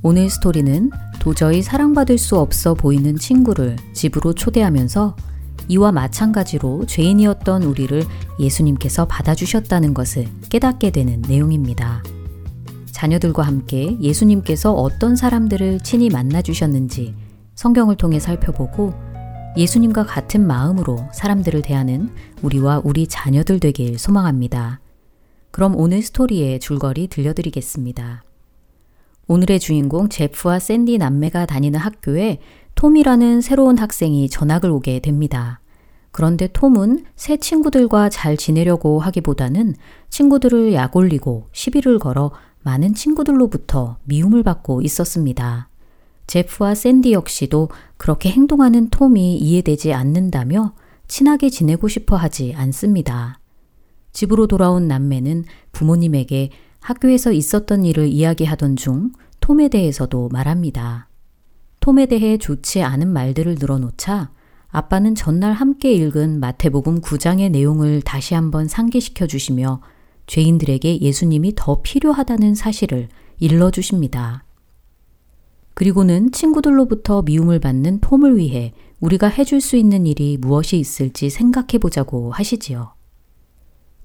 오늘 0.02 0.30
스토리는 0.30 0.90
도저히 1.20 1.60
사랑받을 1.60 2.16
수 2.16 2.38
없어 2.38 2.72
보이는 2.72 3.16
친구를 3.16 3.76
집으로 3.92 4.32
초대하면서 4.32 5.16
이와 5.68 5.92
마찬가지로 5.92 6.86
죄인이었던 6.86 7.62
우리를 7.62 8.02
예수님께서 8.40 9.06
받아주셨다는 9.06 9.94
것을 9.94 10.26
깨닫게 10.48 10.90
되는 10.90 11.22
내용입니다. 11.22 12.02
자녀들과 12.90 13.42
함께 13.42 13.96
예수님께서 14.00 14.72
어떤 14.72 15.14
사람들을 15.14 15.80
친히 15.80 16.08
만나주셨는지 16.08 17.14
성경을 17.54 17.96
통해 17.96 18.18
살펴보고 18.18 18.94
예수님과 19.56 20.06
같은 20.06 20.46
마음으로 20.46 21.08
사람들을 21.12 21.62
대하는 21.62 22.10
우리와 22.42 22.82
우리 22.84 23.06
자녀들 23.06 23.60
되길 23.60 23.98
소망합니다. 23.98 24.80
그럼 25.50 25.74
오늘 25.76 26.02
스토리의 26.02 26.60
줄거리 26.60 27.08
들려드리겠습니다. 27.08 28.24
오늘의 29.26 29.60
주인공 29.60 30.08
제프와 30.08 30.58
샌디 30.58 30.98
남매가 30.98 31.46
다니는 31.46 31.78
학교에 31.78 32.38
톰이라는 32.78 33.40
새로운 33.40 33.76
학생이 33.76 34.28
전학을 34.28 34.70
오게 34.70 35.00
됩니다. 35.00 35.60
그런데 36.12 36.46
톰은 36.46 37.06
새 37.16 37.36
친구들과 37.36 38.08
잘 38.08 38.36
지내려고 38.36 39.00
하기보다는 39.00 39.74
친구들을 40.10 40.72
약 40.74 40.94
올리고 40.94 41.48
시비를 41.50 41.98
걸어 41.98 42.30
많은 42.62 42.94
친구들로부터 42.94 43.98
미움을 44.04 44.44
받고 44.44 44.82
있었습니다. 44.82 45.68
제프와 46.28 46.76
샌디 46.76 47.14
역시도 47.14 47.68
그렇게 47.96 48.30
행동하는 48.30 48.90
톰이 48.90 49.38
이해되지 49.38 49.92
않는다며 49.92 50.74
친하게 51.08 51.50
지내고 51.50 51.88
싶어 51.88 52.14
하지 52.14 52.54
않습니다. 52.56 53.40
집으로 54.12 54.46
돌아온 54.46 54.86
남매는 54.86 55.46
부모님에게 55.72 56.50
학교에서 56.78 57.32
있었던 57.32 57.84
일을 57.84 58.06
이야기하던 58.06 58.76
중 58.76 59.10
톰에 59.40 59.66
대해서도 59.66 60.28
말합니다. 60.28 61.08
톰에 61.80 62.06
대해 62.06 62.38
좋지 62.38 62.82
않은 62.82 63.08
말들을 63.08 63.56
늘어놓자 63.58 64.30
아빠는 64.70 65.14
전날 65.14 65.52
함께 65.52 65.92
읽은 65.92 66.40
마태복음 66.40 67.00
9장의 67.00 67.50
내용을 67.50 68.02
다시 68.02 68.34
한번 68.34 68.68
상기시켜 68.68 69.26
주시며 69.26 69.80
죄인들에게 70.26 71.00
예수님이 71.00 71.54
더 71.56 71.80
필요하다는 71.82 72.54
사실을 72.54 73.08
일러 73.40 73.70
주십니다. 73.70 74.44
그리고는 75.74 76.32
친구들로부터 76.32 77.22
미움을 77.22 77.60
받는 77.60 78.00
톰을 78.00 78.36
위해 78.36 78.74
우리가 79.00 79.28
해줄 79.28 79.60
수 79.60 79.76
있는 79.76 80.06
일이 80.06 80.36
무엇이 80.36 80.78
있을지 80.78 81.30
생각해 81.30 81.78
보자고 81.80 82.32
하시지요. 82.32 82.97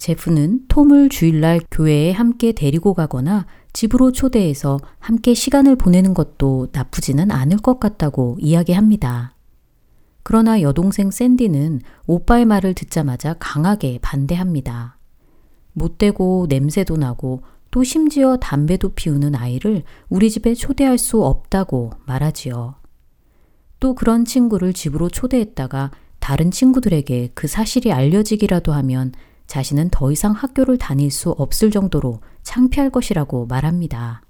제프는 0.04 0.66
톰을 0.68 1.08
주일날 1.08 1.62
교회에 1.72 2.12
함께 2.12 2.52
데리고 2.52 2.94
가거나 2.94 3.46
집으로 3.72 4.12
초대해서 4.12 4.78
함께 5.00 5.34
시간을 5.34 5.78
보내는 5.78 6.14
것도 6.14 6.68
나쁘지는 6.74 7.32
않을 7.32 7.56
것 7.60 7.80
같다고 7.80 8.36
이야기합니다. 8.42 9.34
그러나 10.22 10.60
여동생 10.60 11.10
샌디는 11.10 11.80
오빠의 12.06 12.44
말을 12.44 12.74
듣자마자 12.74 13.36
강하게 13.40 14.00
반대합니다. 14.02 14.98
못되고 15.72 16.48
냄새도 16.50 16.98
나고 16.98 17.44
또 17.72 17.86
심지어 17.86 18.36
담배도 18.36 18.90
피우는 18.96 19.36
아이를 19.36 19.84
우리 20.10 20.30
집에 20.30 20.54
초대할 20.54 20.98
수 20.98 21.24
없다고 21.24 21.92
말하지요. 22.06 22.76
또 23.80 23.96
그런 23.96 24.26
친구를 24.26 24.74
집으로 24.74 25.08
초대했다가 25.08 25.92
다른 26.20 26.52
친구들에게 26.52 27.30
그 27.34 27.48
사실이 27.48 27.94
알려지기라도 27.94 28.74
하면 28.74 29.14
자신은 29.48 29.90
더 29.90 30.12
이상 30.12 30.32
학교를 30.32 30.78
다닐 30.78 31.12
수 31.12 31.32
없을 31.32 31.72
정도로 31.72 32.22
창피할 32.44 32.90
것이라고 32.90 33.46
말합니다. 33.48 34.24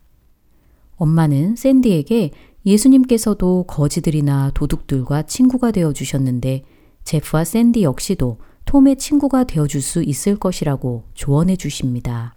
엄마는 0.95 1.55
샌디에게 1.55 2.31
예수님께서도 2.65 3.65
거지들이나 3.67 4.51
도둑들과 4.53 5.23
친구가 5.23 5.71
되어 5.71 5.93
주셨는데 5.93 6.63
제프와 7.03 7.43
샌디 7.43 7.83
역시도 7.83 8.39
톰의 8.65 8.97
친구가 8.97 9.43
되어 9.43 9.67
줄 9.67 9.81
수 9.81 10.01
있을 10.01 10.37
것이라고 10.37 11.03
조언해 11.13 11.57
주십니다. 11.57 12.35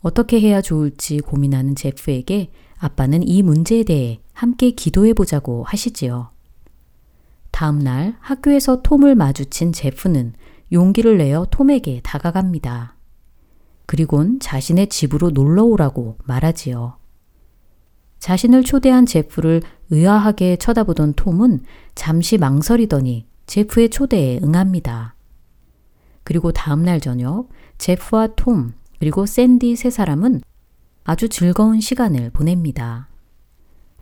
어떻게 0.00 0.40
해야 0.40 0.60
좋을지 0.60 1.20
고민하는 1.20 1.74
제프에게 1.74 2.50
아빠는 2.78 3.26
이 3.26 3.42
문제에 3.42 3.84
대해 3.84 4.20
함께 4.32 4.70
기도해 4.70 5.14
보자고 5.14 5.64
하시지요. 5.64 6.30
다음 7.50 7.78
날 7.78 8.16
학교에서 8.20 8.82
톰을 8.82 9.14
마주친 9.14 9.72
제프는 9.72 10.34
용기를 10.72 11.18
내어 11.18 11.46
톰에게 11.50 12.00
다가갑니다. 12.02 12.96
그리곤 13.84 14.40
자신의 14.40 14.88
집으로 14.88 15.30
놀러 15.30 15.64
오라고 15.64 16.16
말하지요. 16.24 16.96
자신을 18.18 18.64
초대한 18.64 19.04
제프를 19.04 19.60
의아하게 19.90 20.56
쳐다보던 20.56 21.12
톰은 21.14 21.60
잠시 21.94 22.38
망설이더니 22.38 23.26
제프의 23.46 23.90
초대에 23.90 24.40
응합니다. 24.42 25.14
그리고 26.24 26.52
다음날 26.52 27.00
저녁 27.00 27.48
제프와 27.76 28.28
톰 28.36 28.72
그리고 28.98 29.26
샌디 29.26 29.76
세 29.76 29.90
사람은 29.90 30.40
아주 31.04 31.28
즐거운 31.28 31.80
시간을 31.80 32.30
보냅니다. 32.30 33.08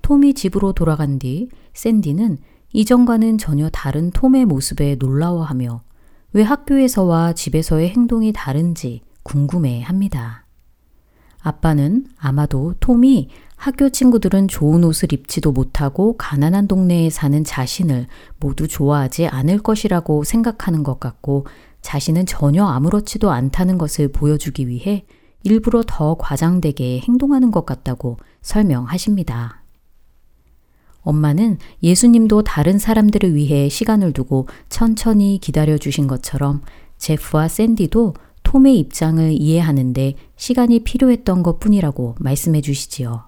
톰이 0.03 0.35
집으로 0.35 0.73
돌아간 0.75 1.19
뒤 1.19 1.49
샌디는 1.73 2.39
이전과는 2.73 3.39
전혀 3.39 3.69
다른 3.71 4.11
톰의 4.11 4.45
모습에 4.45 4.97
놀라워하며 4.97 5.83
왜 6.33 6.43
학교에서와 6.43 7.33
집에서의 7.33 7.91
행동이 7.91 8.33
다른지 8.33 9.03
궁금해 9.23 9.83
합니다. 9.83 10.45
아빠는 11.43 12.07
아마도 12.19 12.75
톰이 12.81 13.29
학교 13.57 13.89
친구들은 13.89 14.49
좋은 14.49 14.85
옷을 14.85 15.13
입지도 15.13 15.53
못하고 15.53 16.17
가난한 16.17 16.69
동네에 16.69 17.11
사는 17.11 17.43
자신을 17.45 18.07
모두 18.39 18.69
좋아하지 18.69 19.27
않을 19.27 19.59
것이라고 19.59 20.25
생각하는 20.25 20.83
것 20.83 21.01
같고 21.01 21.47
자신은 21.83 22.27
전혀 22.27 22.65
아무렇지도 22.65 23.31
않다는 23.31 23.77
것을 23.77 24.09
보여주기 24.09 24.69
위해 24.69 25.05
일부러 25.43 25.83
더 25.87 26.17
과장되게 26.17 27.01
행동하는 27.01 27.51
것 27.51 27.67
같다고 27.67 28.19
설명하십니다. 28.43 29.60
엄마는 31.03 31.59
예수님도 31.83 32.43
다른 32.43 32.79
사람들을 32.79 33.35
위해 33.35 33.69
시간을 33.69 34.13
두고 34.13 34.47
천천히 34.69 35.39
기다려 35.41 35.79
주신 35.79 36.07
것처럼 36.07 36.63
제프와 36.99 37.49
샌디도 37.49 38.15
톰의 38.43 38.79
입장을 38.79 39.33
이해하는데 39.33 40.15
시간이 40.37 40.81
필요했던 40.81 41.43
것 41.43 41.61
뿐이라고 41.61 42.17
말씀해 42.19 42.61
주시지요. 42.61 43.25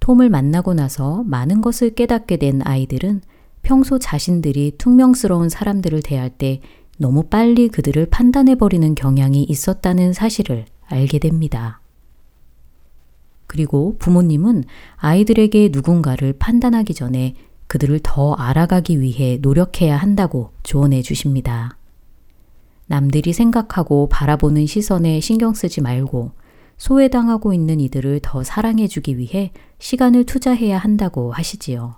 톰을 0.00 0.30
만나고 0.30 0.74
나서 0.74 1.24
많은 1.26 1.60
것을 1.60 1.94
깨닫게 1.94 2.36
된 2.36 2.60
아이들은 2.62 3.22
평소 3.62 3.98
자신들이 3.98 4.74
퉁명스러운 4.78 5.48
사람들을 5.48 6.02
대할 6.02 6.30
때 6.30 6.60
너무 6.98 7.24
빨리 7.24 7.68
그들을 7.68 8.06
판단해버리는 8.06 8.94
경향이 8.94 9.42
있었다는 9.42 10.12
사실을 10.12 10.66
알게 10.86 11.18
됩니다. 11.18 11.80
그리고 13.56 13.96
부모님은 13.98 14.64
아이들에게 14.96 15.70
누군가를 15.72 16.34
판단하기 16.34 16.92
전에 16.92 17.34
그들을 17.68 17.98
더 18.02 18.34
알아가기 18.34 19.00
위해 19.00 19.38
노력해야 19.40 19.96
한다고 19.96 20.50
조언해 20.62 21.00
주십니다. 21.00 21.78
남들이 22.86 23.32
생각하고 23.32 24.10
바라보는 24.10 24.66
시선에 24.66 25.20
신경 25.20 25.54
쓰지 25.54 25.80
말고 25.80 26.32
소외당하고 26.76 27.54
있는 27.54 27.80
이들을 27.80 28.20
더 28.22 28.44
사랑해 28.44 28.86
주기 28.86 29.16
위해 29.16 29.52
시간을 29.78 30.26
투자해야 30.26 30.76
한다고 30.76 31.32
하시지요. 31.32 31.96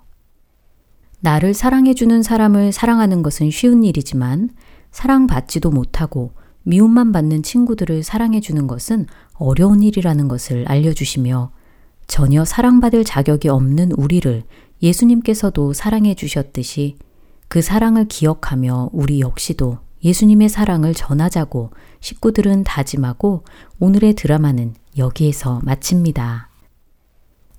나를 1.19 1.53
사랑해 1.53 1.93
주는 1.93 2.23
사람을 2.23 2.71
사랑하는 2.71 3.21
것은 3.21 3.51
쉬운 3.51 3.83
일이지만 3.83 4.51
사랑받지도 4.91 5.71
못하고 5.71 6.31
미움만 6.63 7.11
받는 7.11 7.43
친구들을 7.43 8.03
사랑해 8.03 8.39
주는 8.39 8.67
것은 8.67 9.07
어려운 9.33 9.81
일이라는 9.81 10.27
것을 10.27 10.65
알려주시며 10.67 11.51
전혀 12.07 12.43
사랑받을 12.43 13.03
자격이 13.03 13.49
없는 13.49 13.91
우리를 13.93 14.43
예수님께서도 14.81 15.73
사랑해 15.73 16.15
주셨듯이 16.15 16.97
그 17.47 17.61
사랑을 17.61 18.05
기억하며 18.07 18.89
우리 18.93 19.21
역시도 19.21 19.79
예수님의 20.03 20.49
사랑을 20.49 20.93
전하자고 20.93 21.71
식구들은 21.99 22.63
다짐하고 22.63 23.43
오늘의 23.79 24.13
드라마는 24.13 24.75
여기에서 24.97 25.59
마칩니다. 25.63 26.49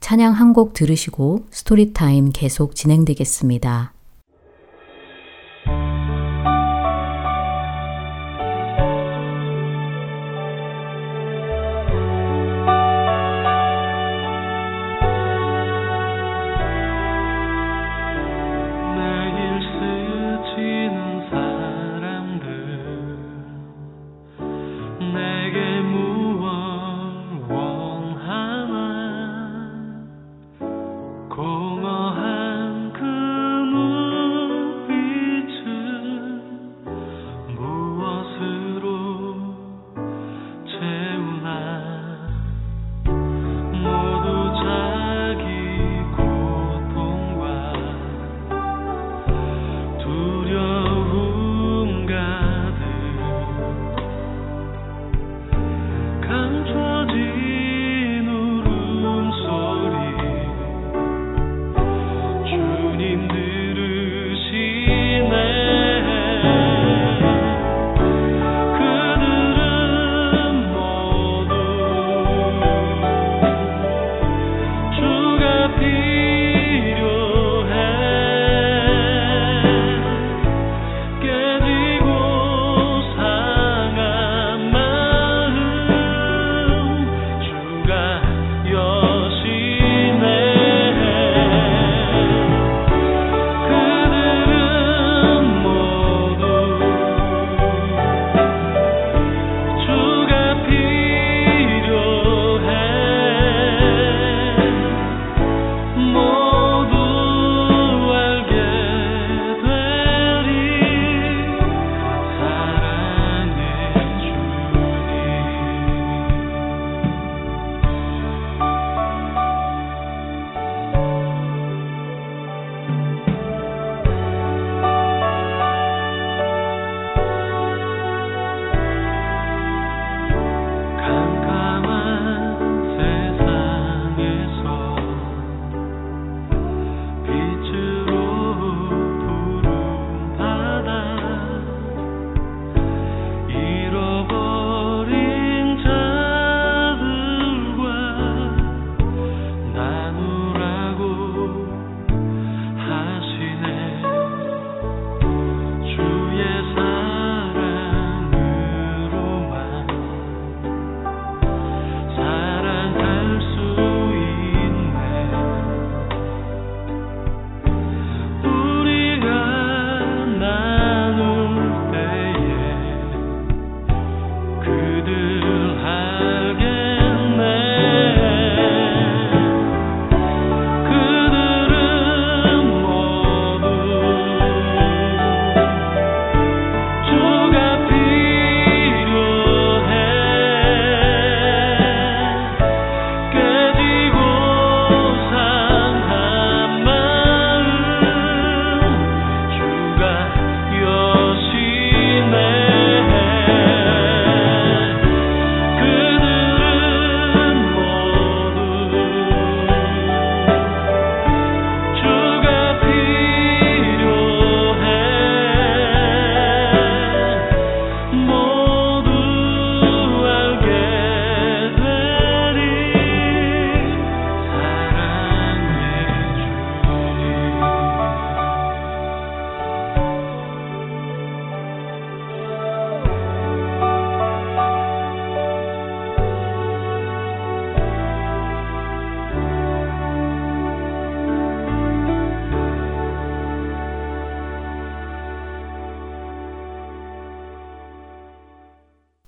찬양 0.01 0.33
한 0.33 0.53
곡 0.55 0.73
들으시고 0.73 1.47
스토리타임 1.51 2.31
계속 2.33 2.75
진행되겠습니다. 2.75 3.93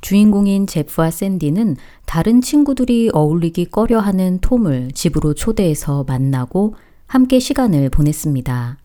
주인공인 0.03 0.67
제프와 0.67 1.11
샌디는 1.11 1.77
다른 2.05 2.41
친구들이 2.43 3.11
어울리기 3.15 3.67
꺼려 3.67 4.01
하는 4.01 4.41
톰을 4.41 4.91
집으로 4.93 5.33
초대해서 5.33 6.05
만나고 6.05 6.75
함께 7.07 7.39
시간을 7.39 7.89
보냈습니다. 7.89 8.79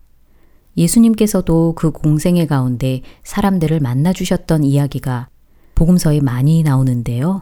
예수님께서도 0.78 1.74
그 1.76 1.92
공생애 1.92 2.46
가운데 2.46 3.02
사람들을 3.24 3.80
만나주셨던 3.80 4.64
이야기가 4.64 5.28
복음서에 5.74 6.22
많이 6.22 6.62
나오는데요. 6.62 7.42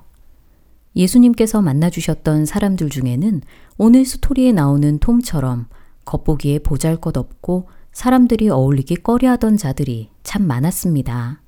예수님께서 0.95 1.61
만나주셨던 1.61 2.45
사람들 2.45 2.89
중에는 2.89 3.41
오늘 3.77 4.05
스토리에 4.05 4.53
나오는 4.53 4.99
톰처럼 4.99 5.67
겉보기에 6.05 6.59
보잘 6.59 6.95
것 6.95 7.17
없고 7.17 7.67
사람들이 7.91 8.49
어울리기 8.49 8.95
꺼려 8.95 9.31
하던 9.31 9.57
자들이 9.57 10.11
참 10.23 10.47
많았습니다. 10.47 11.41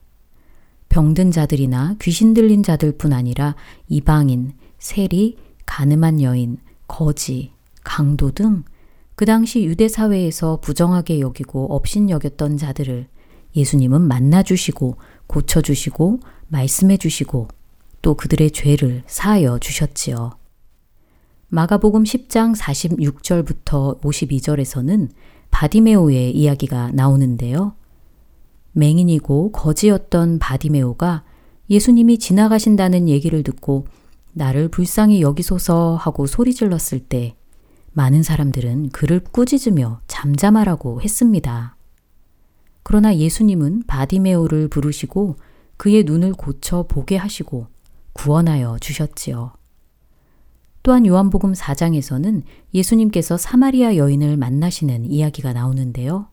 병든 0.98 1.32
자들이나 1.32 1.96
귀신 2.02 2.34
들린 2.34 2.64
자들뿐 2.64 3.14
아니라 3.14 3.56
이방인, 3.88 4.54
세리, 4.80 5.38
가늠한 5.66 6.22
여인, 6.22 6.58
거지, 6.88 7.52
강도 7.84 8.32
등 8.32 8.64
그 9.18 9.26
당시 9.26 9.64
유대 9.66 9.88
사회에서 9.88 10.60
부정하게 10.62 11.22
여기고 11.22 11.74
업신 11.74 12.12
여겼던 12.12 12.58
자들을 12.58 13.08
예수님은 13.56 14.00
만나 14.02 14.44
주시고 14.44 14.98
고쳐 15.26 15.60
주시고 15.60 16.20
말씀해 16.50 16.98
주시고 16.98 17.48
또 18.04 18.14
그들의 18.14 18.52
죄를 18.52 19.02
사하여 19.08 19.58
주셨지요. 19.58 20.34
마가복음 21.50 22.04
10장 22.04 22.56
46절부터 22.56 24.02
52절에서는 24.02 25.10
바디메오의 25.50 26.38
이야기가 26.38 26.92
나오는데요. 26.92 27.74
맹인이고 28.78 29.52
거지였던 29.54 30.40
바디메오가 30.40 31.24
예수님이 31.70 32.20
지나가신다는 32.20 33.10
얘기를 33.10 33.42
듣고 33.44 33.88
나를 34.34 34.70
불쌍히 34.70 35.22
여기소서 35.22 35.96
하고 35.96 36.28
소리 36.28 36.54
질렀을 36.54 37.00
때 37.00 37.36
많은 37.94 38.22
사람들은 38.22 38.90
그를 38.90 39.20
꾸짖으며 39.20 40.02
잠잠하라고 40.06 41.02
했습니다. 41.02 41.76
그러나 42.84 43.16
예수님은 43.16 43.84
바디메오를 43.88 44.68
부르시고 44.68 45.38
그의 45.78 46.04
눈을 46.04 46.34
고쳐 46.34 46.86
보게 46.88 47.18
하시고 47.18 47.68
구원하여 48.14 48.78
주셨지요. 48.80 49.54
또한 50.84 51.06
요한복음 51.06 51.54
4장에서는 51.54 52.44
예수님께서 52.74 53.38
사마리아 53.38 53.96
여인을 53.96 54.38
만나시는 54.38 55.06
이야기가 55.06 55.54
나오는데요. 55.54 56.28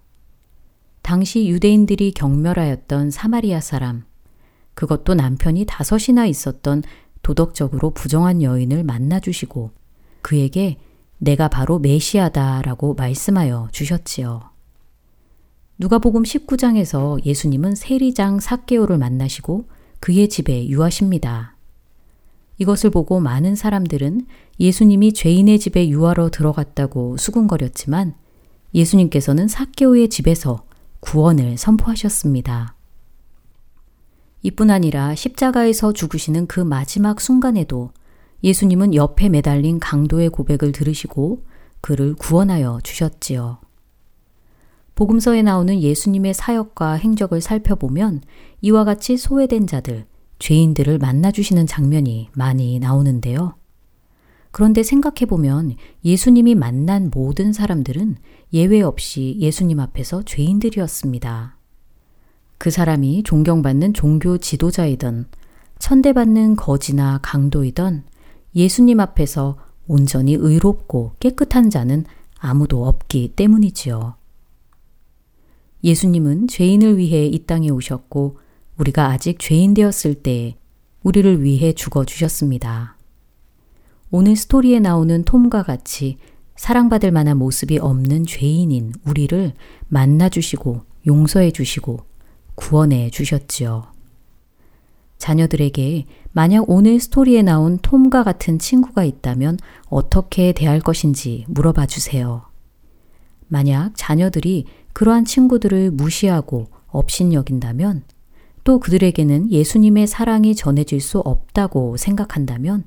당시 1.04 1.48
유대인들이 1.48 2.12
경멸하였던 2.12 3.10
사마리아 3.10 3.60
사람, 3.60 4.04
그것도 4.72 5.12
남편이 5.12 5.66
다섯이나 5.66 6.24
있었던 6.24 6.82
도덕적으로 7.22 7.90
부정한 7.90 8.42
여인을 8.42 8.84
만나 8.84 9.20
주시고 9.20 9.70
그에게 10.22 10.78
내가 11.18 11.48
바로 11.48 11.78
메시아다라고 11.78 12.94
말씀하여 12.94 13.68
주셨지요. 13.70 14.40
누가복음 15.76 16.22
19장에서 16.22 17.22
예수님은 17.26 17.74
세리장 17.74 18.40
사개오를 18.40 18.96
만나시고 18.96 19.68
그의 20.00 20.30
집에 20.30 20.66
유하십니다. 20.68 21.54
이것을 22.56 22.88
보고 22.88 23.20
많은 23.20 23.56
사람들은 23.56 24.26
예수님이 24.58 25.12
죄인의 25.12 25.58
집에 25.58 25.86
유하러 25.86 26.30
들어갔다고 26.30 27.18
수군거렸지만 27.18 28.14
예수님께서는 28.72 29.48
사개오의 29.48 30.08
집에서 30.08 30.64
구원을 31.14 31.56
선포하셨습니다. 31.56 32.74
이뿐 34.42 34.68
아니라 34.68 35.14
십자가에서 35.14 35.92
죽으시는 35.92 36.48
그 36.48 36.58
마지막 36.58 37.20
순간에도 37.20 37.92
예수님은 38.42 38.96
옆에 38.96 39.28
매달린 39.28 39.78
강도의 39.78 40.30
고백을 40.30 40.72
들으시고 40.72 41.44
그를 41.80 42.14
구원하여 42.14 42.80
주셨지요. 42.82 43.58
복음서에 44.96 45.42
나오는 45.42 45.80
예수님의 45.80 46.34
사역과 46.34 46.94
행적을 46.94 47.40
살펴보면 47.40 48.20
이와 48.60 48.82
같이 48.82 49.16
소외된 49.16 49.68
자들, 49.68 50.06
죄인들을 50.40 50.98
만나주시는 50.98 51.68
장면이 51.68 52.30
많이 52.32 52.80
나오는데요. 52.80 53.54
그런데 54.50 54.82
생각해보면 54.82 55.76
예수님이 56.04 56.56
만난 56.56 57.10
모든 57.14 57.52
사람들은 57.52 58.16
예외 58.54 58.82
없이 58.82 59.36
예수님 59.40 59.80
앞에서 59.80 60.22
죄인들이었습니다. 60.22 61.56
그 62.56 62.70
사람이 62.70 63.24
존경받는 63.24 63.94
종교 63.94 64.38
지도자이던 64.38 65.26
천대받는 65.80 66.54
거지나 66.54 67.18
강도이던 67.20 68.04
예수님 68.54 69.00
앞에서 69.00 69.58
온전히 69.88 70.34
의롭고 70.34 71.16
깨끗한 71.18 71.68
자는 71.68 72.04
아무도 72.38 72.86
없기 72.86 73.32
때문이지요. 73.34 74.14
예수님은 75.82 76.46
죄인을 76.46 76.96
위해 76.96 77.26
이 77.26 77.44
땅에 77.46 77.70
오셨고 77.70 78.38
우리가 78.78 79.08
아직 79.08 79.40
죄인 79.40 79.74
되었을 79.74 80.14
때 80.22 80.56
우리를 81.02 81.42
위해 81.42 81.72
죽어 81.72 82.04
주셨습니다. 82.04 82.96
오늘 84.12 84.36
스토리에 84.36 84.78
나오는 84.78 85.24
톰과 85.24 85.64
같이 85.64 86.18
사랑받을 86.56 87.10
만한 87.10 87.38
모습이 87.38 87.78
없는 87.78 88.26
죄인인 88.26 88.92
우리를 89.06 89.52
만나 89.88 90.28
주시고 90.28 90.82
용서해 91.06 91.50
주시고 91.50 92.00
구원해 92.54 93.10
주셨지요. 93.10 93.92
자녀들에게 95.18 96.06
만약 96.32 96.68
오늘 96.68 97.00
스토리에 97.00 97.42
나온 97.42 97.78
톰과 97.78 98.24
같은 98.24 98.58
친구가 98.58 99.04
있다면 99.04 99.58
어떻게 99.86 100.52
대할 100.52 100.80
것인지 100.80 101.44
물어봐 101.48 101.86
주세요. 101.86 102.42
만약 103.48 103.92
자녀들이 103.94 104.66
그러한 104.92 105.24
친구들을 105.24 105.90
무시하고 105.92 106.66
업신여긴다면 106.88 108.04
또 108.64 108.80
그들에게는 108.80 109.50
예수님의 109.50 110.06
사랑이 110.06 110.54
전해질 110.54 111.00
수 111.00 111.18
없다고 111.18 111.96
생각한다면 111.96 112.84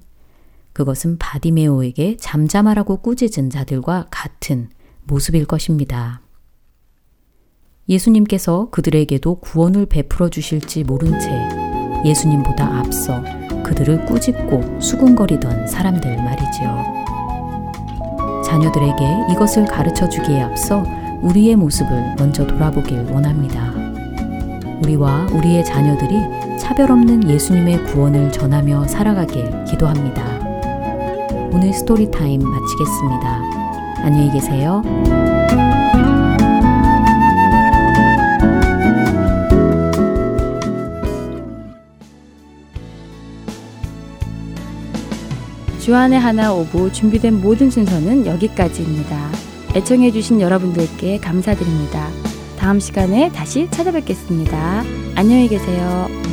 그것은 0.78 1.18
바디메오에게 1.18 2.18
잠잠하라고 2.20 2.98
꾸짖은 2.98 3.50
자들과 3.50 4.06
같은 4.12 4.70
모습일 5.06 5.46
것입니다. 5.46 6.22
예수님께서 7.90 8.70
그들에게도 8.70 9.40
구원을 9.40 9.88
베풀어 9.88 10.30
주실지 10.30 10.84
모른 10.84 11.20
채 11.20 11.32
예수님보다 12.06 12.78
앞서 12.78 13.24
그들을 13.64 14.06
꾸짖고 14.06 14.80
수군거리던 14.80 15.66
사람들 15.66 16.16
말이지요. 16.16 16.84
자녀들에게 18.46 19.32
이것을 19.32 19.66
가르쳐 19.66 20.08
주기에 20.08 20.42
앞서 20.42 20.84
우리의 21.24 21.56
모습을 21.56 22.18
먼저 22.20 22.46
돌아보길 22.46 23.00
원합니다. 23.12 23.74
우리와 24.84 25.26
우리의 25.32 25.66
자녀들이 25.66 26.60
차별 26.60 26.92
없는 26.92 27.28
예수님의 27.28 27.86
구원을 27.86 28.32
전하며 28.32 28.88
살아가길 28.88 29.64
기도합니다. 29.64 30.37
오늘 31.52 31.74
스토리 31.74 32.10
타임 32.12 32.42
마치겠습니다. 32.42 33.42
안녕히 34.04 34.32
계세요. 34.32 34.84
주안의 45.80 46.20
하나 46.20 46.54
오부 46.54 46.92
준비된 46.92 47.42
모든 47.42 47.70
순서는 47.70 48.26
여기까지입니다. 48.26 49.30
애청해주신 49.76 50.42
여러분들께 50.42 51.20
감사드립니다. 51.20 52.10
다음 52.60 52.80
시간에 52.80 53.32
다시 53.32 53.70
찾아뵙겠습니다. 53.72 54.84
안녕히 55.16 55.48
계세요. 55.48 56.27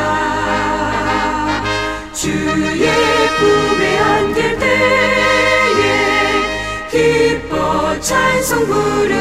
주의 2.13 2.91
품에 3.39 3.99
안길 3.99 4.59
때에 4.59 5.81
기뻐 6.91 7.99
찬송 8.01 8.67
부르리 8.67 9.20